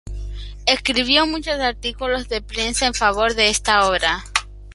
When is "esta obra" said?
3.49-4.23